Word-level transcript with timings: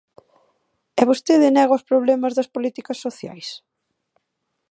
¿E 0.99 1.01
vostede 1.09 1.47
nega 1.55 1.77
os 1.77 1.87
problemas 1.89 2.33
das 2.37 2.51
políticas 2.55 2.97
sociais? 3.05 3.47